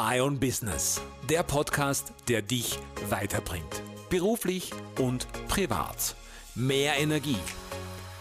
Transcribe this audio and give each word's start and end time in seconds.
My 0.00 0.20
Own 0.20 0.38
Business, 0.38 1.00
der 1.28 1.42
Podcast, 1.42 2.12
der 2.28 2.40
dich 2.40 2.78
weiterbringt. 3.10 3.82
Beruflich 4.08 4.70
und 5.00 5.26
privat. 5.48 6.14
Mehr 6.54 6.96
Energie, 6.98 7.40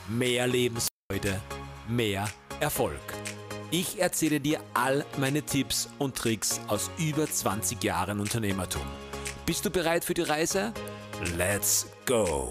mehr 0.07 0.47
Lebensfreude, 0.47 1.39
mehr 1.87 2.27
Erfolg. 2.61 2.99
Ich 3.69 3.99
erzähle 4.01 4.39
dir 4.39 4.59
all 4.73 5.05
meine 5.19 5.43
Tipps 5.43 5.87
und 5.99 6.15
Tricks 6.15 6.59
aus 6.67 6.89
über 6.97 7.29
20 7.29 7.83
Jahren 7.83 8.21
Unternehmertum. 8.21 8.87
Bist 9.45 9.63
du 9.63 9.69
bereit 9.69 10.03
für 10.03 10.15
die 10.15 10.23
Reise? 10.23 10.73
Let's 11.37 11.85
go! 12.07 12.49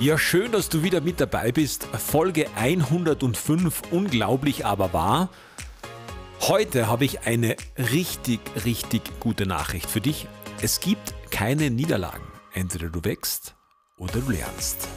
Ja, 0.00 0.16
schön, 0.16 0.50
dass 0.50 0.70
du 0.70 0.82
wieder 0.82 1.02
mit 1.02 1.20
dabei 1.20 1.52
bist. 1.52 1.84
Folge 1.84 2.46
105, 2.56 3.82
unglaublich 3.90 4.64
aber 4.64 4.94
wahr. 4.94 5.28
Heute 6.40 6.86
habe 6.86 7.04
ich 7.04 7.26
eine 7.26 7.54
richtig, 7.76 8.40
richtig 8.64 9.02
gute 9.20 9.44
Nachricht 9.44 9.90
für 9.90 10.00
dich. 10.00 10.26
Es 10.62 10.80
gibt 10.80 11.12
keine 11.30 11.70
Niederlagen. 11.70 12.24
Entweder 12.54 12.88
du 12.88 13.04
wächst 13.04 13.56
oder 13.98 14.22
du 14.22 14.30
lernst. 14.30 14.88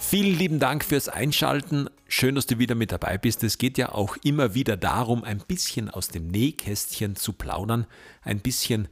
Vielen 0.00 0.36
lieben 0.36 0.58
Dank 0.58 0.84
fürs 0.84 1.08
Einschalten. 1.08 1.88
Schön, 2.08 2.34
dass 2.34 2.46
du 2.46 2.58
wieder 2.58 2.74
mit 2.74 2.90
dabei 2.90 3.16
bist. 3.16 3.44
Es 3.44 3.58
geht 3.58 3.78
ja 3.78 3.92
auch 3.92 4.16
immer 4.24 4.54
wieder 4.54 4.76
darum, 4.76 5.22
ein 5.22 5.38
bisschen 5.38 5.88
aus 5.88 6.08
dem 6.08 6.26
Nähkästchen 6.26 7.14
zu 7.14 7.32
plaudern, 7.32 7.86
ein 8.22 8.40
bisschen 8.40 8.88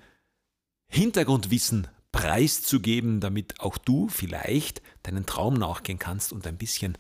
Hintergrundwissen 0.95 1.89
preiszugeben, 2.13 3.21
damit 3.21 3.61
auch 3.61 3.79
du 3.79 4.09
vielleicht 4.09 4.83
deinen 5.05 5.25
Traum 5.25 5.55
nachgehen 5.55 5.99
kannst 5.99 6.35
und 6.35 6.47
ein 6.47 6.59
bisschen 6.59 6.99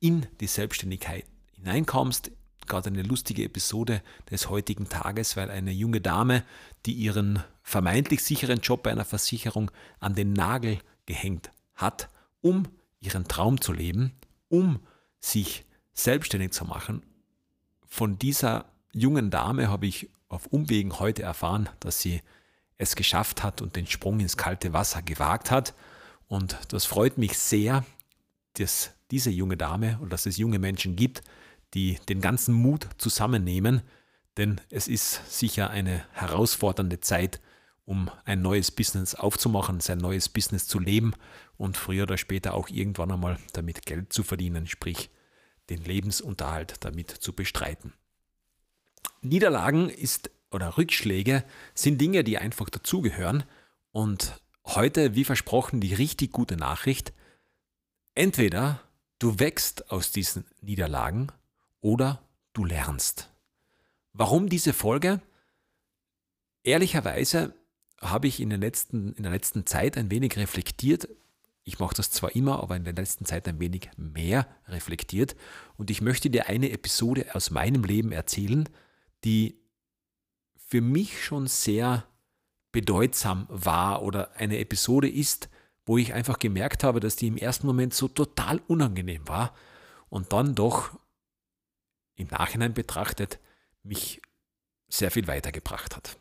in 0.00 0.26
die 0.40 0.46
Selbstständigkeit 0.46 1.24
hineinkommst. 1.54 2.30
Gerade 2.66 2.90
eine 2.90 3.02
lustige 3.02 3.44
Episode 3.44 4.02
des 4.30 4.50
heutigen 4.50 4.90
Tages, 4.90 5.34
weil 5.38 5.50
eine 5.50 5.72
junge 5.72 6.02
Dame, 6.02 6.44
die 6.84 6.92
ihren 6.92 7.42
vermeintlich 7.62 8.22
sicheren 8.22 8.60
Job 8.60 8.82
bei 8.82 8.90
einer 8.90 9.06
Versicherung 9.06 9.70
an 9.98 10.14
den 10.14 10.34
Nagel 10.34 10.80
gehängt 11.06 11.52
hat, 11.74 12.10
um 12.42 12.68
ihren 13.00 13.28
Traum 13.28 13.62
zu 13.62 13.72
leben, 13.72 14.12
um 14.50 14.78
sich 15.20 15.64
selbstständig 15.94 16.52
zu 16.52 16.66
machen. 16.66 17.02
Von 17.86 18.18
dieser 18.18 18.66
jungen 18.92 19.30
Dame 19.30 19.70
habe 19.70 19.86
ich 19.86 20.10
auf 20.28 20.48
Umwegen 20.48 20.98
heute 20.98 21.22
erfahren, 21.22 21.70
dass 21.80 22.02
sie 22.02 22.20
es 22.82 22.96
geschafft 22.96 23.42
hat 23.42 23.62
und 23.62 23.76
den 23.76 23.86
Sprung 23.86 24.20
ins 24.20 24.36
kalte 24.36 24.72
Wasser 24.72 25.02
gewagt 25.02 25.50
hat. 25.50 25.74
Und 26.26 26.58
das 26.68 26.84
freut 26.84 27.16
mich 27.16 27.38
sehr, 27.38 27.84
dass 28.54 28.90
diese 29.10 29.30
junge 29.30 29.56
Dame 29.56 29.98
und 30.00 30.12
dass 30.12 30.26
es 30.26 30.36
junge 30.36 30.58
Menschen 30.58 30.96
gibt, 30.96 31.22
die 31.74 31.98
den 32.08 32.20
ganzen 32.20 32.54
Mut 32.54 32.88
zusammennehmen, 32.98 33.82
denn 34.36 34.60
es 34.68 34.88
ist 34.88 35.38
sicher 35.38 35.70
eine 35.70 36.04
herausfordernde 36.12 37.00
Zeit, 37.00 37.40
um 37.84 38.10
ein 38.24 38.42
neues 38.42 38.70
Business 38.70 39.14
aufzumachen, 39.14 39.80
sein 39.80 39.98
neues 39.98 40.28
Business 40.28 40.66
zu 40.66 40.78
leben 40.78 41.14
und 41.56 41.76
früher 41.76 42.04
oder 42.04 42.16
später 42.16 42.54
auch 42.54 42.68
irgendwann 42.68 43.10
einmal 43.10 43.38
damit 43.52 43.86
Geld 43.86 44.12
zu 44.12 44.22
verdienen, 44.22 44.66
sprich 44.66 45.10
den 45.70 45.84
Lebensunterhalt 45.84 46.76
damit 46.80 47.10
zu 47.10 47.32
bestreiten. 47.32 47.92
Niederlagen 49.20 49.88
ist 49.88 50.30
oder 50.54 50.76
Rückschläge 50.78 51.44
sind 51.74 52.00
Dinge, 52.00 52.24
die 52.24 52.38
einfach 52.38 52.68
dazugehören. 52.70 53.44
Und 53.90 54.40
heute, 54.66 55.14
wie 55.14 55.24
versprochen, 55.24 55.80
die 55.80 55.94
richtig 55.94 56.32
gute 56.32 56.56
Nachricht. 56.56 57.12
Entweder 58.14 58.80
du 59.18 59.38
wächst 59.38 59.90
aus 59.90 60.12
diesen 60.12 60.44
Niederlagen 60.60 61.28
oder 61.80 62.22
du 62.52 62.64
lernst. 62.64 63.30
Warum 64.12 64.48
diese 64.48 64.72
Folge? 64.72 65.20
Ehrlicherweise 66.62 67.54
habe 68.00 68.26
ich 68.26 68.40
in, 68.40 68.50
den 68.50 68.60
letzten, 68.60 69.14
in 69.14 69.22
der 69.22 69.32
letzten 69.32 69.66
Zeit 69.66 69.96
ein 69.96 70.10
wenig 70.10 70.36
reflektiert. 70.36 71.08
Ich 71.64 71.78
mache 71.78 71.94
das 71.94 72.10
zwar 72.10 72.34
immer, 72.34 72.60
aber 72.62 72.76
in 72.76 72.84
der 72.84 72.94
letzten 72.94 73.24
Zeit 73.24 73.46
ein 73.48 73.60
wenig 73.60 73.90
mehr 73.96 74.46
reflektiert. 74.66 75.36
Und 75.76 75.90
ich 75.90 76.02
möchte 76.02 76.28
dir 76.28 76.48
eine 76.48 76.70
Episode 76.70 77.34
aus 77.34 77.50
meinem 77.50 77.84
Leben 77.84 78.12
erzählen, 78.12 78.68
die 79.24 79.61
für 80.72 80.80
mich 80.80 81.22
schon 81.22 81.48
sehr 81.48 82.08
bedeutsam 82.72 83.46
war 83.50 84.00
oder 84.00 84.34
eine 84.36 84.56
Episode 84.56 85.06
ist, 85.06 85.50
wo 85.84 85.98
ich 85.98 86.14
einfach 86.14 86.38
gemerkt 86.38 86.82
habe, 86.82 86.98
dass 86.98 87.14
die 87.14 87.26
im 87.26 87.36
ersten 87.36 87.66
Moment 87.66 87.92
so 87.92 88.08
total 88.08 88.58
unangenehm 88.68 89.28
war 89.28 89.54
und 90.08 90.32
dann 90.32 90.54
doch 90.54 90.98
im 92.14 92.28
Nachhinein 92.28 92.72
betrachtet 92.72 93.38
mich 93.82 94.22
sehr 94.88 95.10
viel 95.10 95.26
weitergebracht 95.26 95.94
hat. 95.94 96.16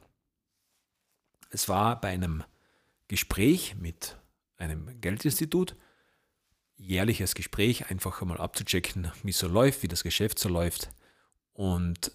Es 1.49 1.69
war 1.69 2.01
bei 2.01 2.09
einem 2.09 2.43
Gespräch 3.07 3.75
mit 3.77 4.17
einem 4.57 4.99
Geldinstitut, 4.99 5.77
jährliches 6.75 7.35
Gespräch, 7.35 7.89
einfach 7.89 8.21
einmal 8.21 8.41
abzuchecken, 8.41 9.13
wie 9.23 9.29
es 9.29 9.39
so 9.39 9.47
läuft, 9.47 9.81
wie 9.81 9.87
das 9.87 10.03
Geschäft 10.03 10.39
so 10.39 10.49
läuft. 10.49 10.89
Und 11.53 12.11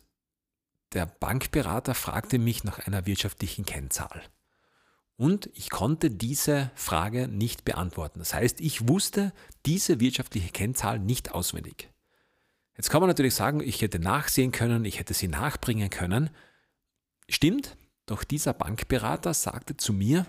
der 0.92 1.06
Bankberater 1.06 1.94
fragte 1.94 2.38
mich 2.38 2.64
nach 2.64 2.78
einer 2.78 3.06
wirtschaftlichen 3.06 3.64
Kennzahl. 3.64 4.22
Und 5.16 5.48
ich 5.54 5.70
konnte 5.70 6.10
diese 6.10 6.70
Frage 6.74 7.26
nicht 7.26 7.64
beantworten. 7.64 8.18
Das 8.18 8.34
heißt, 8.34 8.60
ich 8.60 8.86
wusste 8.88 9.32
diese 9.64 9.98
wirtschaftliche 9.98 10.50
Kennzahl 10.50 10.98
nicht 10.98 11.32
auswendig. 11.32 11.90
Jetzt 12.76 12.90
kann 12.90 13.00
man 13.00 13.08
natürlich 13.08 13.34
sagen, 13.34 13.60
ich 13.60 13.80
hätte 13.80 13.98
nachsehen 13.98 14.52
können, 14.52 14.84
ich 14.84 14.98
hätte 14.98 15.14
sie 15.14 15.28
nachbringen 15.28 15.88
können. 15.88 16.30
Stimmt, 17.28 17.76
doch 18.04 18.22
dieser 18.24 18.52
Bankberater 18.52 19.32
sagte 19.32 19.76
zu 19.76 19.94
mir, 19.94 20.26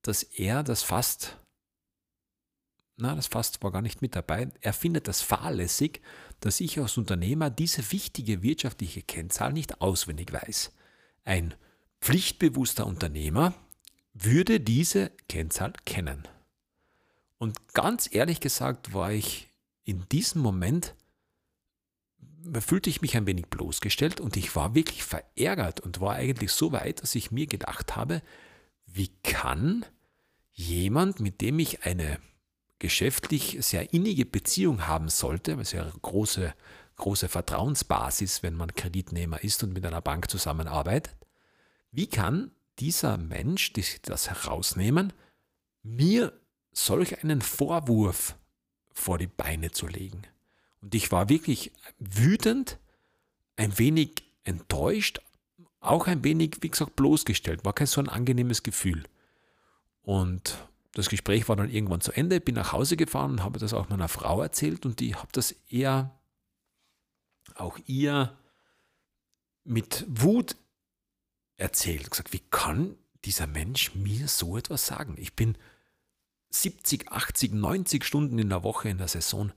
dass 0.00 0.22
er 0.22 0.62
das 0.62 0.82
fast 0.82 1.38
na, 2.96 3.14
das 3.14 3.26
fast 3.26 3.62
war 3.62 3.72
gar 3.72 3.82
nicht 3.82 4.00
mit 4.00 4.16
dabei. 4.16 4.48
Er 4.60 4.72
findet 4.72 5.06
das 5.06 5.20
fahrlässig, 5.20 6.00
dass 6.40 6.60
ich 6.60 6.78
als 6.78 6.96
Unternehmer 6.96 7.50
diese 7.50 7.90
wichtige 7.92 8.42
wirtschaftliche 8.42 9.02
Kennzahl 9.02 9.52
nicht 9.52 9.80
auswendig 9.80 10.32
weiß. 10.32 10.72
Ein 11.24 11.54
pflichtbewusster 12.00 12.86
Unternehmer 12.86 13.54
würde 14.14 14.60
diese 14.60 15.10
Kennzahl 15.28 15.72
kennen. 15.84 16.26
Und 17.38 17.74
ganz 17.74 18.08
ehrlich 18.12 18.40
gesagt 18.40 18.94
war 18.94 19.12
ich 19.12 19.48
in 19.84 20.08
diesem 20.10 20.40
Moment, 20.40 20.94
fühlte 22.60 22.90
ich 22.90 23.02
mich 23.02 23.16
ein 23.16 23.26
wenig 23.26 23.46
bloßgestellt 23.46 24.20
und 24.20 24.36
ich 24.36 24.54
war 24.56 24.74
wirklich 24.74 25.04
verärgert 25.04 25.80
und 25.80 26.00
war 26.00 26.14
eigentlich 26.14 26.52
so 26.52 26.72
weit, 26.72 27.02
dass 27.02 27.14
ich 27.14 27.30
mir 27.30 27.46
gedacht 27.46 27.96
habe, 27.96 28.22
wie 28.86 29.08
kann 29.22 29.84
jemand, 30.52 31.20
mit 31.20 31.40
dem 31.40 31.58
ich 31.58 31.84
eine 31.84 32.18
geschäftlich 32.78 33.58
sehr 33.60 33.92
innige 33.92 34.26
Beziehung 34.26 34.86
haben 34.86 35.08
sollte, 35.08 35.52
es 35.52 35.72
ja 35.72 35.82
eine 35.82 35.92
große, 35.92 36.54
große 36.96 37.28
Vertrauensbasis, 37.28 38.42
wenn 38.42 38.54
man 38.54 38.74
Kreditnehmer 38.74 39.42
ist 39.42 39.62
und 39.62 39.72
mit 39.72 39.84
einer 39.86 40.02
Bank 40.02 40.30
zusammenarbeitet. 40.30 41.16
Wie 41.90 42.06
kann 42.06 42.50
dieser 42.78 43.16
Mensch 43.16 43.72
das 44.02 44.28
herausnehmen, 44.28 45.12
mir 45.82 46.32
solch 46.72 47.22
einen 47.22 47.40
Vorwurf 47.40 48.36
vor 48.92 49.18
die 49.18 49.26
Beine 49.26 49.70
zu 49.70 49.86
legen? 49.86 50.22
Und 50.82 50.94
ich 50.94 51.10
war 51.10 51.28
wirklich 51.28 51.72
wütend, 51.98 52.78
ein 53.56 53.78
wenig 53.78 54.24
enttäuscht, 54.44 55.20
auch 55.80 56.06
ein 56.06 56.24
wenig, 56.24 56.58
wie 56.60 56.68
gesagt, 56.68 56.96
bloßgestellt. 56.96 57.64
War 57.64 57.72
kein 57.72 57.86
so 57.86 58.00
ein 58.00 58.08
angenehmes 58.08 58.62
Gefühl. 58.62 59.04
Und 60.02 60.58
das 60.96 61.10
Gespräch 61.10 61.46
war 61.46 61.56
dann 61.56 61.68
irgendwann 61.68 62.00
zu 62.00 62.10
Ende, 62.12 62.40
bin 62.40 62.54
nach 62.54 62.72
Hause 62.72 62.96
gefahren 62.96 63.32
und 63.32 63.42
habe 63.42 63.58
das 63.58 63.74
auch 63.74 63.90
meiner 63.90 64.08
Frau 64.08 64.40
erzählt 64.40 64.86
und 64.86 64.98
die 64.98 65.14
habe 65.14 65.28
das 65.32 65.52
eher 65.68 66.18
auch 67.54 67.78
ihr 67.84 68.34
mit 69.62 70.06
Wut 70.08 70.56
erzählt. 71.58 72.10
Gesagt, 72.10 72.32
wie 72.32 72.42
kann 72.50 72.96
dieser 73.26 73.46
Mensch 73.46 73.94
mir 73.94 74.26
so 74.26 74.56
etwas 74.56 74.86
sagen? 74.86 75.16
Ich 75.18 75.34
bin 75.34 75.58
70, 76.48 77.12
80, 77.12 77.52
90 77.52 78.02
Stunden 78.02 78.38
in 78.38 78.48
der 78.48 78.62
Woche 78.62 78.88
in 78.88 78.96
der 78.96 79.08
Saison 79.08 79.52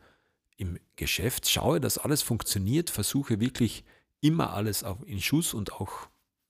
im 0.57 0.77
Geschäft, 0.97 1.47
schaue, 1.47 1.79
dass 1.79 1.97
alles 1.97 2.21
funktioniert, 2.21 2.89
versuche 2.89 3.39
wirklich 3.39 3.85
immer 4.19 4.51
alles 4.51 4.83
in 5.05 5.21
Schuss 5.21 5.53
und 5.53 5.71
auch 5.71 6.09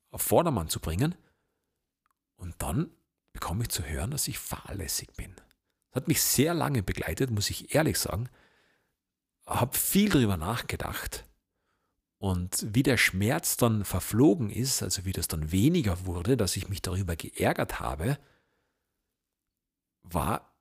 auf 0.10 0.24
Vordermann 0.24 0.68
zu 0.68 0.80
bringen. 0.80 1.14
Und 2.38 2.56
dann 2.58 2.90
bekomme 3.34 3.64
ich 3.64 3.70
zu 3.70 3.84
hören, 3.84 4.12
dass 4.12 4.28
ich 4.28 4.40
fahrlässig 4.40 5.14
bin. 5.16 5.34
Das 5.36 6.02
hat 6.02 6.08
mich 6.08 6.22
sehr 6.22 6.54
lange 6.54 6.84
begleitet, 6.84 7.32
muss 7.32 7.50
ich 7.50 7.74
ehrlich 7.74 7.98
sagen. 7.98 8.30
Habe 9.46 9.78
viel 9.78 10.10
darüber 10.10 10.38
nachgedacht. 10.38 11.26
Und 12.20 12.66
wie 12.76 12.84
der 12.84 12.98
Schmerz 12.98 13.56
dann 13.56 13.86
verflogen 13.86 14.50
ist, 14.50 14.84
also 14.84 15.06
wie 15.06 15.14
das 15.14 15.28
dann 15.28 15.52
weniger 15.52 16.06
wurde, 16.06 16.36
dass 16.36 16.58
ich 16.58 16.68
mich 16.68 16.82
darüber 16.82 17.16
geärgert 17.16 17.80
habe, 17.80 18.20
war 20.04 20.54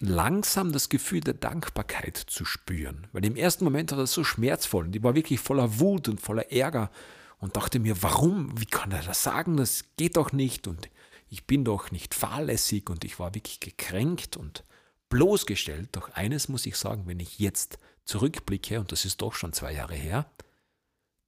langsam 0.00 0.72
das 0.72 0.88
Gefühl 0.88 1.20
der 1.20 1.34
Dankbarkeit 1.34 2.16
zu 2.16 2.46
spüren. 2.46 3.06
Weil 3.12 3.26
im 3.26 3.36
ersten 3.36 3.64
Moment 3.64 3.90
war 3.90 3.98
das 3.98 4.12
so 4.12 4.24
schmerzvoll 4.24 4.86
und 4.86 4.96
ich 4.96 5.02
war 5.02 5.14
wirklich 5.14 5.40
voller 5.40 5.78
Wut 5.78 6.08
und 6.08 6.20
voller 6.20 6.50
Ärger 6.50 6.90
und 7.38 7.56
dachte 7.56 7.78
mir, 7.78 8.02
warum? 8.02 8.58
Wie 8.58 8.66
kann 8.66 8.92
er 8.92 9.02
das 9.02 9.22
sagen? 9.22 9.58
Das 9.58 9.84
geht 9.96 10.16
doch 10.16 10.32
nicht 10.32 10.66
und 10.66 10.88
ich 11.30 11.46
bin 11.46 11.64
doch 11.64 11.92
nicht 11.92 12.14
fahrlässig 12.14 12.90
und 12.90 13.04
ich 13.04 13.18
war 13.18 13.34
wirklich 13.34 13.60
gekränkt 13.60 14.36
und 14.36 14.64
bloßgestellt. 15.08 15.90
Doch 15.92 16.10
eines 16.10 16.48
muss 16.48 16.66
ich 16.66 16.76
sagen, 16.76 17.06
wenn 17.06 17.20
ich 17.20 17.38
jetzt 17.38 17.78
zurückblicke, 18.04 18.80
und 18.80 18.90
das 18.90 19.04
ist 19.04 19.22
doch 19.22 19.34
schon 19.34 19.52
zwei 19.52 19.72
Jahre 19.72 19.94
her, 19.94 20.28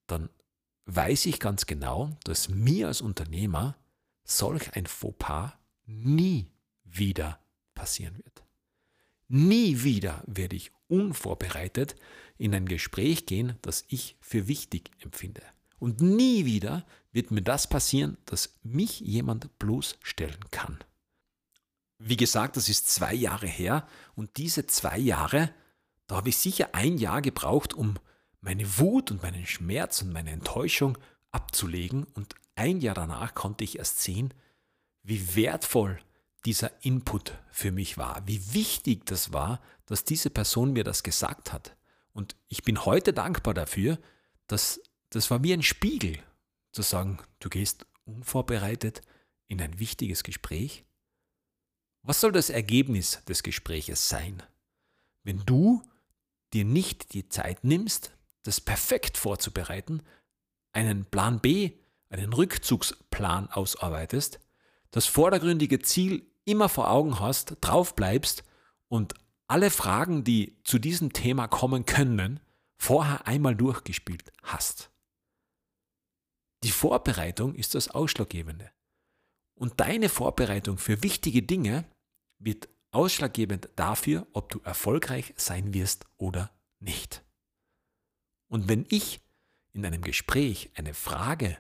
dann 0.08 0.28
weiß 0.87 1.26
ich 1.26 1.38
ganz 1.38 1.66
genau, 1.66 2.10
dass 2.25 2.49
mir 2.49 2.88
als 2.88 3.00
Unternehmer 3.00 3.76
solch 4.25 4.75
ein 4.75 4.87
Fauxpas 4.87 5.52
nie 5.87 6.50
wieder 6.82 7.38
passieren 7.75 8.16
wird. 8.16 8.43
Nie 9.28 9.84
wieder 9.84 10.22
werde 10.26 10.56
ich 10.56 10.72
unvorbereitet 10.88 11.94
in 12.38 12.55
ein 12.55 12.66
Gespräch 12.66 13.25
gehen, 13.25 13.56
das 13.62 13.84
ich 13.87 14.16
für 14.20 14.48
wichtig 14.48 14.90
empfinde. 14.98 15.43
Und 15.82 16.00
nie 16.00 16.44
wieder 16.44 16.87
wird 17.11 17.32
mir 17.32 17.43
das 17.43 17.67
passieren, 17.67 18.17
dass 18.26 18.55
mich 18.62 19.00
jemand 19.00 19.58
bloßstellen 19.58 20.49
kann. 20.52 20.79
Wie 21.99 22.17
gesagt, 22.17 22.56
das 22.56 22.69
ist 22.69 22.88
zwei 22.88 23.12
Jahre 23.12 23.49
her 23.49 23.88
und 24.14 24.37
diese 24.37 24.64
zwei 24.69 24.96
Jahre, 24.96 25.52
da 26.06 26.14
habe 26.14 26.29
ich 26.29 26.38
sicher 26.38 26.69
ein 26.70 26.99
Jahr 26.99 27.20
gebraucht, 27.20 27.75
um 27.75 27.96
meine 28.40 28.79
Wut 28.79 29.11
und 29.11 29.25
meinen 29.25 29.44
Schmerz 29.44 30.02
und 30.02 30.12
meine 30.12 30.31
Enttäuschung 30.31 30.99
abzulegen 31.32 32.05
und 32.14 32.37
ein 32.55 32.81
Jahr 32.81 32.94
danach 32.94 33.34
konnte 33.34 33.64
ich 33.64 33.81
erst 33.81 34.02
sehen, 34.02 34.32
wie 35.02 35.34
wertvoll 35.34 35.99
dieser 36.44 36.70
Input 36.84 37.37
für 37.50 37.73
mich 37.73 37.99
war, 37.99 38.23
wie 38.25 38.55
wichtig 38.55 39.05
das 39.06 39.32
war, 39.32 39.61
dass 39.87 40.05
diese 40.05 40.31
Person 40.31 40.75
mir 40.75 40.84
das 40.84 41.02
gesagt 41.02 41.52
hat. 41.52 41.75
Und 42.12 42.37
ich 42.46 42.62
bin 42.62 42.84
heute 42.84 43.12
dankbar 43.12 43.52
dafür, 43.52 43.99
dass 44.46 44.81
das 45.14 45.30
war 45.30 45.42
wie 45.42 45.52
ein 45.52 45.62
Spiegel, 45.62 46.18
zu 46.72 46.82
sagen, 46.82 47.18
du 47.40 47.48
gehst 47.48 47.86
unvorbereitet 48.04 49.02
in 49.48 49.60
ein 49.60 49.78
wichtiges 49.78 50.22
Gespräch 50.22 50.84
was 52.02 52.20
soll 52.20 52.32
das 52.32 52.50
Ergebnis 52.50 53.22
des 53.28 53.44
Gespräches 53.44 54.08
sein? 54.08 54.42
Wenn 55.22 55.44
du 55.46 55.82
dir 56.52 56.64
nicht 56.64 57.14
die 57.14 57.28
Zeit 57.28 57.62
nimmst, 57.62 58.10
das 58.42 58.60
perfekt 58.60 59.16
vorzubereiten, 59.16 60.02
einen 60.72 61.04
Plan 61.04 61.40
B, 61.40 61.78
einen 62.08 62.32
Rückzugsplan 62.32 63.48
ausarbeitest, 63.50 64.40
das 64.90 65.06
vordergründige 65.06 65.80
Ziel 65.80 66.26
immer 66.44 66.68
vor 66.68 66.90
Augen 66.90 67.20
hast, 67.20 67.56
drauf 67.60 67.94
bleibst 67.94 68.42
und 68.88 69.14
alle 69.46 69.70
Fragen, 69.70 70.24
die 70.24 70.58
zu 70.64 70.80
diesem 70.80 71.12
Thema 71.12 71.46
kommen 71.46 71.86
können, 71.86 72.40
vorher 72.76 73.28
einmal 73.28 73.54
durchgespielt 73.54 74.32
hast. 74.42 74.90
Die 76.62 76.70
Vorbereitung 76.70 77.54
ist 77.54 77.74
das 77.74 77.88
Ausschlaggebende. 77.88 78.70
Und 79.54 79.80
deine 79.80 80.08
Vorbereitung 80.08 80.78
für 80.78 81.02
wichtige 81.02 81.42
Dinge 81.42 81.84
wird 82.38 82.68
ausschlaggebend 82.90 83.70
dafür, 83.76 84.26
ob 84.32 84.50
du 84.50 84.60
erfolgreich 84.60 85.34
sein 85.36 85.74
wirst 85.74 86.04
oder 86.16 86.50
nicht. 86.78 87.24
Und 88.48 88.68
wenn 88.68 88.86
ich 88.90 89.20
in 89.72 89.86
einem 89.86 90.02
Gespräch 90.02 90.70
eine 90.74 90.94
Frage 90.94 91.58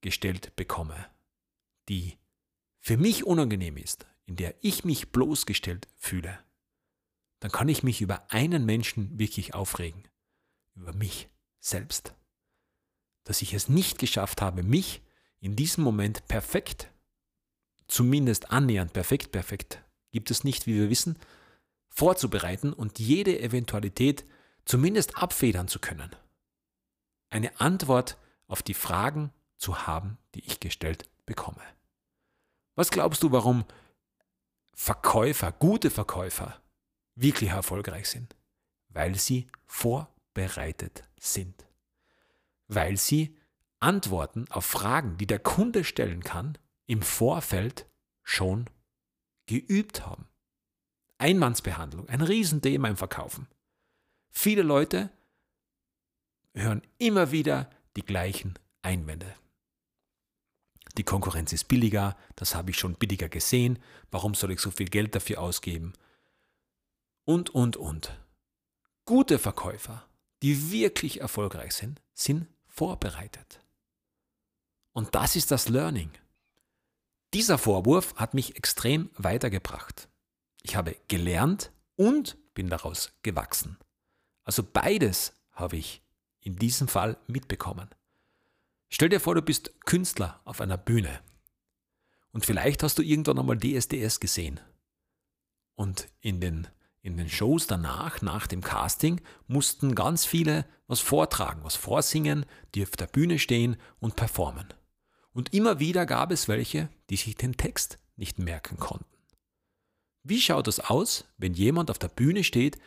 gestellt 0.00 0.56
bekomme, 0.56 1.10
die 1.88 2.16
für 2.80 2.96
mich 2.96 3.24
unangenehm 3.24 3.76
ist, 3.76 4.06
in 4.24 4.36
der 4.36 4.54
ich 4.62 4.84
mich 4.84 5.12
bloßgestellt 5.12 5.88
fühle, 5.96 6.38
dann 7.40 7.52
kann 7.52 7.68
ich 7.68 7.82
mich 7.82 8.00
über 8.00 8.30
einen 8.30 8.64
Menschen 8.64 9.18
wirklich 9.18 9.54
aufregen, 9.54 10.08
über 10.74 10.92
mich 10.92 11.28
selbst, 11.60 12.14
dass 13.26 13.42
ich 13.42 13.52
es 13.52 13.68
nicht 13.68 13.98
geschafft 13.98 14.40
habe, 14.40 14.62
mich 14.62 15.02
in 15.40 15.56
diesem 15.56 15.84
Moment 15.84 16.26
perfekt, 16.28 16.90
zumindest 17.88 18.50
annähernd 18.50 18.92
perfekt, 18.92 19.32
perfekt 19.32 19.82
gibt 20.12 20.30
es 20.30 20.44
nicht, 20.44 20.66
wie 20.66 20.74
wir 20.74 20.88
wissen, 20.88 21.18
vorzubereiten 21.90 22.72
und 22.72 22.98
jede 22.98 23.38
Eventualität 23.38 24.24
zumindest 24.64 25.18
abfedern 25.18 25.68
zu 25.68 25.78
können. 25.78 26.14
Eine 27.28 27.60
Antwort 27.60 28.16
auf 28.46 28.62
die 28.62 28.74
Fragen 28.74 29.32
zu 29.58 29.86
haben, 29.86 30.18
die 30.34 30.44
ich 30.46 30.60
gestellt 30.60 31.10
bekomme. 31.26 31.60
Was 32.76 32.90
glaubst 32.90 33.22
du, 33.22 33.32
warum 33.32 33.64
Verkäufer, 34.72 35.50
gute 35.52 35.90
Verkäufer, 35.90 36.60
wirklich 37.14 37.50
erfolgreich 37.50 38.08
sind? 38.08 38.36
Weil 38.88 39.16
sie 39.16 39.48
vorbereitet 39.66 41.02
sind. 41.18 41.65
Weil 42.68 42.96
sie 42.96 43.36
Antworten 43.80 44.46
auf 44.50 44.64
Fragen, 44.64 45.16
die 45.18 45.26
der 45.26 45.38
Kunde 45.38 45.84
stellen 45.84 46.22
kann, 46.22 46.58
im 46.86 47.02
Vorfeld 47.02 47.86
schon 48.22 48.68
geübt 49.46 50.06
haben. 50.06 50.28
Einmannsbehandlung, 51.18 52.08
ein 52.08 52.20
Riesenthema 52.20 52.88
im 52.88 52.96
Verkaufen. 52.96 53.48
Viele 54.30 54.62
Leute 54.62 55.10
hören 56.54 56.82
immer 56.98 57.30
wieder 57.32 57.70
die 57.96 58.04
gleichen 58.04 58.58
Einwände. 58.82 59.34
Die 60.98 61.04
Konkurrenz 61.04 61.52
ist 61.52 61.68
billiger, 61.68 62.16
das 62.36 62.54
habe 62.54 62.70
ich 62.70 62.78
schon 62.78 62.94
billiger 62.94 63.28
gesehen, 63.28 63.78
warum 64.10 64.34
soll 64.34 64.52
ich 64.52 64.60
so 64.60 64.70
viel 64.70 64.88
Geld 64.88 65.14
dafür 65.14 65.40
ausgeben? 65.40 65.92
Und, 67.24 67.50
und, 67.50 67.76
und. 67.76 68.18
Gute 69.04 69.38
Verkäufer, 69.38 70.08
die 70.42 70.70
wirklich 70.70 71.20
erfolgreich 71.20 71.72
sind, 71.72 72.00
sind 72.14 72.46
vorbereitet. 72.76 73.60
Und 74.92 75.14
das 75.14 75.36
ist 75.36 75.50
das 75.50 75.68
Learning. 75.68 76.10
Dieser 77.34 77.58
Vorwurf 77.58 78.14
hat 78.16 78.34
mich 78.34 78.56
extrem 78.56 79.10
weitergebracht. 79.16 80.08
Ich 80.62 80.76
habe 80.76 80.96
gelernt 81.08 81.72
und 81.96 82.36
bin 82.54 82.68
daraus 82.68 83.12
gewachsen. 83.22 83.78
Also 84.44 84.62
beides 84.62 85.32
habe 85.52 85.76
ich 85.76 86.02
in 86.40 86.56
diesem 86.56 86.88
Fall 86.88 87.16
mitbekommen. 87.26 87.88
Stell 88.88 89.08
dir 89.08 89.20
vor, 89.20 89.34
du 89.34 89.42
bist 89.42 89.80
Künstler 89.80 90.40
auf 90.44 90.60
einer 90.60 90.78
Bühne 90.78 91.20
und 92.36 92.44
vielleicht 92.44 92.82
hast 92.82 92.98
du 92.98 93.02
irgendwann 93.02 93.38
einmal 93.38 93.58
DSDS 93.58 94.20
gesehen. 94.20 94.60
Und 95.74 96.08
in 96.20 96.40
den, 96.40 96.68
in 97.06 97.16
den 97.16 97.28
Shows 97.28 97.68
danach, 97.68 98.20
nach 98.20 98.48
dem 98.48 98.62
Casting, 98.62 99.20
mussten 99.46 99.94
ganz 99.94 100.26
viele 100.26 100.66
was 100.88 100.98
vortragen, 100.98 101.62
was 101.62 101.76
vorsingen, 101.76 102.44
die 102.74 102.82
auf 102.82 102.90
der 102.90 103.06
Bühne 103.06 103.38
stehen 103.38 103.76
und 104.00 104.16
performen. 104.16 104.74
Und 105.30 105.54
immer 105.54 105.78
wieder 105.78 106.04
gab 106.04 106.32
es 106.32 106.48
welche, 106.48 106.88
die 107.08 107.16
sich 107.16 107.36
den 107.36 107.56
Text 107.56 107.98
nicht 108.16 108.40
merken 108.40 108.78
konnten. 108.78 109.06
Wie 110.24 110.40
schaut 110.40 110.66
es 110.66 110.80
aus, 110.80 111.26
wenn 111.38 111.54
jemand 111.54 111.92
auf 111.92 112.00
der 112.00 112.08
Bühne 112.08 112.42
steht, 112.42 112.78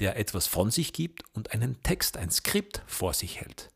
der 0.00 0.16
etwas 0.16 0.48
von 0.48 0.72
sich 0.72 0.92
gibt 0.92 1.22
und 1.32 1.52
einen 1.52 1.80
Text, 1.84 2.16
ein 2.16 2.30
Skript 2.30 2.82
vor 2.88 3.14
sich 3.14 3.40
hält? 3.40 3.70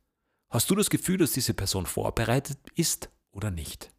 Hast 0.50 0.68
du 0.68 0.74
das 0.74 0.90
Gefühl, 0.90 1.18
dass 1.18 1.30
diese 1.30 1.54
Person 1.54 1.86
vorbereitet 1.86 2.58
ist 2.74 3.08
oder 3.30 3.52
nicht? 3.52 3.92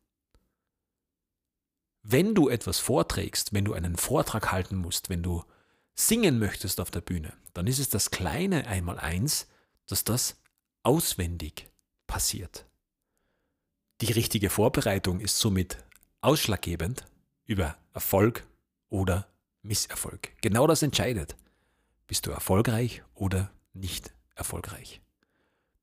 Wenn 2.01 2.35
du 2.35 2.49
etwas 2.49 2.79
vorträgst, 2.79 3.53
wenn 3.53 3.63
du 3.63 3.73
einen 3.73 3.95
Vortrag 3.95 4.51
halten 4.51 4.75
musst, 4.75 5.09
wenn 5.09 5.23
du 5.23 5.45
singen 5.95 6.39
möchtest 6.39 6.79
auf 6.79 6.91
der 6.91 7.01
Bühne, 7.01 7.33
dann 7.53 7.67
ist 7.67 7.79
es 7.79 7.89
das 7.89 8.11
kleine 8.11 8.67
Einmaleins, 8.67 9.47
dass 9.87 10.03
das 10.03 10.37
auswendig 10.83 11.69
passiert. 12.07 12.65
Die 14.01 14.11
richtige 14.11 14.49
Vorbereitung 14.49 15.19
ist 15.19 15.39
somit 15.39 15.77
ausschlaggebend 16.21 17.05
über 17.45 17.77
Erfolg 17.93 18.45
oder 18.89 19.27
Misserfolg. 19.61 20.31
Genau 20.41 20.67
das 20.67 20.81
entscheidet. 20.81 21.35
Bist 22.07 22.25
du 22.25 22.31
erfolgreich 22.31 23.03
oder 23.13 23.51
nicht 23.73 24.13
erfolgreich? 24.35 25.01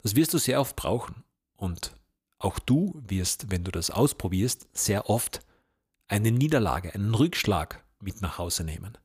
Das 0.03 0.17
wirst 0.17 0.35
du 0.35 0.39
sehr 0.39 0.61
oft 0.61 0.77
brauchen. 0.77 1.25
Und 1.57 1.93
auch 2.39 2.59
du 2.59 3.03
wirst, 3.07 3.51
wenn 3.51 3.65
du 3.65 3.71
das 3.71 3.91
ausprobierst, 3.91 4.69
sehr 4.73 5.11
oft 5.11 5.41
eine 6.09 6.33
Niederlage, 6.33 6.95
einen 6.95 7.15
Rückschlag 7.15 7.85
mit 8.01 8.23
nach 8.23 8.39
Hause 8.39 8.65
nehmen. 8.65 8.97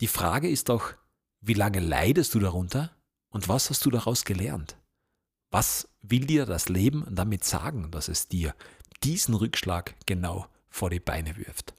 Die 0.00 0.06
Frage 0.06 0.48
ist 0.48 0.68
doch, 0.68 0.94
wie 1.40 1.54
lange 1.54 1.80
leidest 1.80 2.34
du 2.34 2.38
darunter 2.38 2.94
und 3.30 3.48
was 3.48 3.70
hast 3.70 3.84
du 3.84 3.90
daraus 3.90 4.24
gelernt? 4.24 4.76
Was 5.50 5.88
will 6.02 6.26
dir 6.26 6.46
das 6.46 6.68
Leben 6.68 7.04
damit 7.10 7.44
sagen, 7.44 7.90
dass 7.90 8.08
es 8.08 8.28
dir 8.28 8.54
diesen 9.02 9.34
Rückschlag 9.34 9.94
genau 10.06 10.46
vor 10.68 10.90
die 10.90 11.00
Beine 11.00 11.36
wirft? 11.36 11.74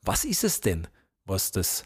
Was 0.00 0.24
ist 0.24 0.44
es 0.44 0.60
denn, 0.60 0.88
was 1.24 1.50
das 1.52 1.84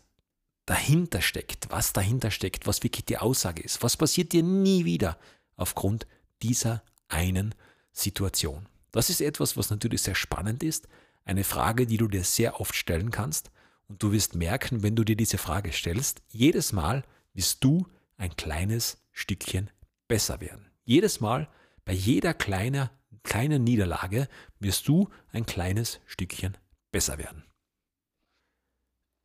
dahinter 0.67 1.21
steckt, 1.21 1.69
was 1.71 1.93
dahinter 1.93 2.31
steckt, 2.31 2.67
was 2.67 2.83
wirklich 2.83 3.05
die 3.05 3.19
Aussage 3.19 3.63
ist? 3.63 3.83
Was 3.83 3.97
passiert 3.97 4.33
dir 4.33 4.43
nie 4.43 4.85
wieder 4.85 5.19
aufgrund 5.57 6.07
dieser 6.43 6.83
einen 7.09 7.55
Situation? 7.93 8.69
Das 8.93 9.11
ist 9.11 9.21
etwas, 9.21 9.57
was 9.57 9.71
natürlich 9.71 10.03
sehr 10.03 10.15
spannend 10.15 10.63
ist, 10.63 10.89
eine 11.25 11.45
Frage, 11.45 11.87
die 11.87 11.97
du 11.97 12.07
dir 12.07 12.23
sehr 12.23 12.61
oft 12.61 12.75
stellen 12.75 13.11
kannst 13.11 13.51
Und 13.89 14.03
du 14.03 14.13
wirst 14.13 14.35
merken, 14.35 14.83
wenn 14.83 14.97
du 14.97 15.05
dir 15.05 15.17
diese 15.17 15.39
Frage 15.39 15.73
stellst, 15.73 16.23
jedes 16.29 16.73
Mal 16.73 17.05
wirst 17.35 17.63
du 17.63 17.87
ein 18.17 18.35
kleines 18.37 18.99
Stückchen 19.13 19.71
besser 20.09 20.41
werden. 20.41 20.71
Jedes 20.85 21.21
Mal, 21.21 21.49
bei 21.85 21.93
jeder 21.93 22.35
kleiner, 22.35 22.91
kleinen 23.23 23.65
Niederlage, 23.65 24.29
wirst 24.59 24.89
du 24.89 25.09
ein 25.33 25.47
kleines 25.47 26.01
Stückchen 26.07 26.57
besser 26.91 27.19
werden. 27.19 27.45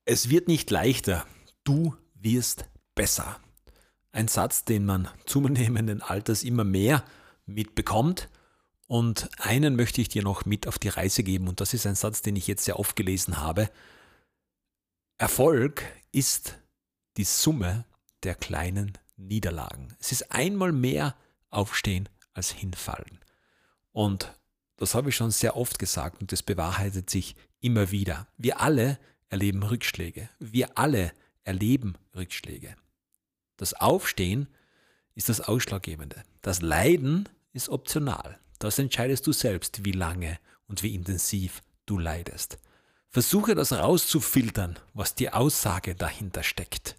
Es 0.06 0.30
wird 0.30 0.48
nicht 0.48 0.70
leichter, 0.72 1.26
du 1.64 1.96
wirst 2.16 2.66
besser. 2.96 3.40
Ein 4.12 4.28
Satz, 4.28 4.66
den 4.66 4.86
man 4.86 5.08
zunehmenden 5.26 6.02
Alters 6.02 6.44
immer 6.44 6.64
mehr 6.64 7.04
mitbekommt. 7.46 8.30
Und 8.88 9.30
einen 9.38 9.76
möchte 9.76 10.02
ich 10.02 10.10
dir 10.10 10.24
noch 10.24 10.46
mit 10.46 10.68
auf 10.68 10.78
die 10.78 10.90
Reise 10.90 11.24
geben. 11.24 11.48
Und 11.48 11.62
das 11.62 11.74
ist 11.74 11.88
ein 11.88 11.96
Satz, 11.96 12.22
den 12.22 12.36
ich 12.36 12.48
jetzt 12.48 12.66
sehr 12.66 12.78
oft 12.78 12.96
gelesen 12.96 13.38
habe. 13.38 13.70
Erfolg 15.22 15.84
ist 16.12 16.58
die 17.16 17.26
Summe 17.26 17.86
der 18.24 18.34
kleinen 18.34 18.98
Niederlagen. 19.18 19.96
Es 20.00 20.12
ist 20.12 20.32
einmal 20.32 20.72
mehr 20.72 21.16
aufstehen 21.52 22.10
als 22.34 22.50
hinfallen. 22.50 23.20
Und 23.92 24.34
das 24.78 24.96
habe 24.96 25.10
ich 25.10 25.16
schon 25.16 25.30
sehr 25.30 25.56
oft 25.56 25.78
gesagt 25.78 26.22
und 26.22 26.32
das 26.32 26.42
bewahrheitet 26.42 27.12
sich 27.12 27.36
immer 27.60 27.92
wieder. 27.92 28.30
Wir 28.40 28.62
alle 28.62 28.98
erleben 29.30 29.62
Rückschläge. 29.62 30.28
Wir 30.40 30.76
alle 30.80 31.14
erleben 31.44 32.00
Rückschläge. 32.16 32.76
Das 33.58 33.76
Aufstehen 33.76 34.48
ist 35.14 35.30
das 35.30 35.40
Ausschlaggebende. 35.40 36.24
Das 36.42 36.64
Leiden 36.64 37.30
ist 37.54 37.70
optional. 37.70 38.40
Das 38.58 38.80
entscheidest 38.80 39.28
du 39.28 39.34
selbst, 39.34 39.86
wie 39.86 39.92
lange 39.92 40.40
und 40.66 40.82
wie 40.82 40.96
intensiv 40.96 41.62
du 41.86 42.00
leidest. 42.00 42.58
Versuche 43.14 43.56
das 43.56 43.74
rauszufiltern, 43.74 44.80
was 44.94 45.16
die 45.16 45.34
Aussage 45.34 45.96
dahinter 45.96 46.44
steckt. 46.44 46.96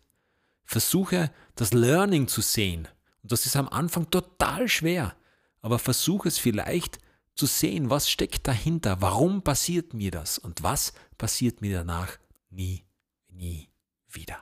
Versuche 0.62 1.30
das 1.56 1.72
Learning 1.72 2.28
zu 2.28 2.42
sehen. 2.42 2.86
Und 3.22 3.32
das 3.32 3.46
ist 3.46 3.56
am 3.56 3.66
Anfang 3.66 4.10
total 4.10 4.68
schwer. 4.68 5.16
Aber 5.62 5.78
versuche 5.78 6.28
es 6.28 6.36
vielleicht 6.36 6.98
zu 7.34 7.46
sehen, 7.46 7.88
was 7.88 8.10
steckt 8.10 8.46
dahinter. 8.46 9.00
Warum 9.00 9.40
passiert 9.40 9.94
mir 9.94 10.10
das? 10.10 10.36
Und 10.36 10.62
was 10.62 10.92
passiert 11.16 11.62
mir 11.62 11.78
danach? 11.78 12.18
Nie, 12.50 12.84
nie 13.30 13.70
wieder. 14.10 14.36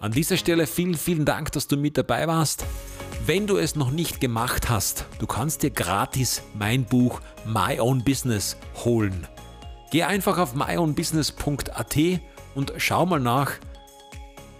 An 0.00 0.12
dieser 0.12 0.36
Stelle 0.36 0.66
vielen, 0.66 0.96
vielen 0.96 1.24
Dank, 1.24 1.50
dass 1.52 1.66
du 1.66 1.78
mit 1.78 1.96
dabei 1.96 2.26
warst. 2.26 2.66
Wenn 3.24 3.46
du 3.46 3.56
es 3.56 3.74
noch 3.74 3.90
nicht 3.90 4.20
gemacht 4.20 4.68
hast, 4.68 5.06
du 5.18 5.26
kannst 5.26 5.62
dir 5.62 5.70
gratis 5.70 6.42
mein 6.52 6.84
Buch 6.84 7.22
My 7.46 7.80
Own 7.80 8.04
Business 8.04 8.58
holen. 8.84 9.26
Geh 9.90 10.04
einfach 10.04 10.38
auf 10.38 10.54
myownbusiness.at 10.54 11.96
und 12.54 12.72
schau 12.76 13.06
mal 13.06 13.18
nach, 13.18 13.52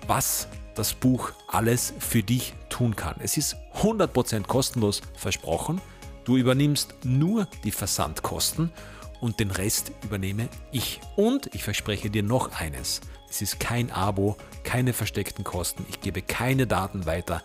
was 0.09 0.49
das 0.75 0.95
Buch 0.95 1.31
alles 1.47 1.95
für 1.99 2.23
dich 2.23 2.55
tun 2.69 2.97
kann. 2.97 3.17
Es 3.21 3.37
ist 3.37 3.57
100% 3.77 4.47
kostenlos 4.47 5.03
versprochen. 5.15 5.81
Du 6.25 6.37
übernimmst 6.37 6.95
nur 7.05 7.47
die 7.65 7.71
Versandkosten 7.71 8.73
und 9.21 9.39
den 9.39 9.53
Rest 9.53 9.93
übernehme 10.03 10.49
ich. 10.73 11.01
Und 11.15 11.55
ich 11.55 11.63
verspreche 11.63 12.11
dir 12.11 12.25
noch 12.25 12.59
eines. 12.59 13.01
Es 13.29 13.41
ist 13.41 13.61
kein 13.61 13.93
Abo, 13.93 14.37
keine 14.65 14.93
versteckten 14.93 15.45
Kosten. 15.45 15.87
Ich 15.89 16.01
gebe 16.01 16.23
keine 16.23 16.67
Daten 16.67 17.07
weiter. 17.07 17.43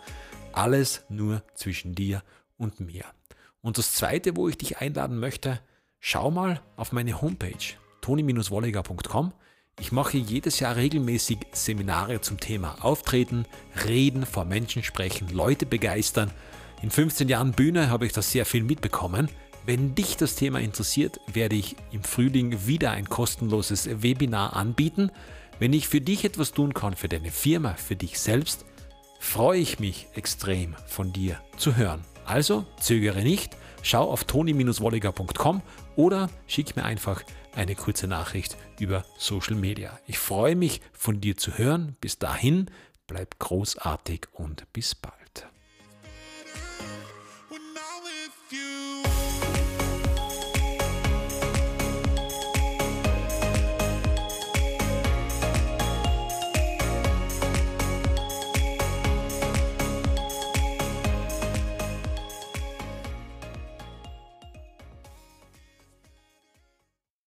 Alles 0.53 1.03
nur 1.09 1.43
zwischen 1.53 1.93
dir 1.93 2.23
und 2.57 2.79
mir. 2.79 3.05
Und 3.61 3.77
das 3.77 3.93
Zweite, 3.93 4.35
wo 4.35 4.47
ich 4.47 4.57
dich 4.57 4.79
einladen 4.79 5.19
möchte, 5.19 5.59
schau 6.07 6.29
mal 6.29 6.62
auf 6.77 6.91
meine 6.91 7.19
Homepage 7.19 7.74
toni-wolliger.com. 8.01 9.33
Ich 9.79 9.91
mache 9.91 10.17
jedes 10.17 10.59
Jahr 10.59 10.75
regelmäßig 10.75 11.39
Seminare 11.51 12.21
zum 12.21 12.39
Thema 12.39 12.75
Auftreten, 12.81 13.47
Reden, 13.88 14.27
vor 14.27 14.45
Menschen 14.45 14.83
sprechen, 14.83 15.29
Leute 15.29 15.65
begeistern. 15.65 16.29
In 16.83 16.91
15 16.91 17.27
Jahren 17.27 17.53
Bühne 17.53 17.89
habe 17.89 18.05
ich 18.05 18.13
das 18.13 18.31
sehr 18.31 18.45
viel 18.45 18.62
mitbekommen. 18.62 19.29
Wenn 19.65 19.95
dich 19.95 20.15
das 20.15 20.35
Thema 20.35 20.59
interessiert, 20.59 21.19
werde 21.33 21.55
ich 21.55 21.75
im 21.91 22.03
Frühling 22.03 22.67
wieder 22.67 22.91
ein 22.91 23.09
kostenloses 23.09 24.03
Webinar 24.03 24.55
anbieten. 24.55 25.09
Wenn 25.57 25.74
ich 25.74 25.88
für 25.88 26.01
dich 26.01 26.24
etwas 26.24 26.51
tun 26.51 26.75
kann, 26.75 26.95
für 26.95 27.09
deine 27.09 27.31
Firma, 27.31 27.74
für 27.74 27.95
dich 27.95 28.19
selbst, 28.19 28.65
freue 29.19 29.59
ich 29.59 29.79
mich 29.79 30.07
extrem 30.13 30.75
von 30.85 31.12
dir 31.12 31.41
zu 31.57 31.75
hören. 31.75 32.01
Also 32.25 32.63
zögere 32.79 33.24
nicht, 33.24 33.57
schau 33.81 34.12
auf 34.12 34.24
toni-wolliger.com 34.25 35.63
oder 35.95 36.29
schick 36.47 36.75
mir 36.75 36.83
einfach 36.83 37.23
eine 37.55 37.75
kurze 37.75 38.07
Nachricht 38.07 38.57
über 38.79 39.05
Social 39.17 39.55
Media. 39.55 39.97
Ich 40.07 40.19
freue 40.19 40.55
mich, 40.55 40.81
von 40.93 41.21
dir 41.21 41.37
zu 41.37 41.57
hören. 41.57 41.95
Bis 42.01 42.19
dahin, 42.19 42.69
bleib 43.07 43.39
großartig 43.39 44.27
und 44.33 44.71
bis 44.73 44.95
bald. 44.95 45.47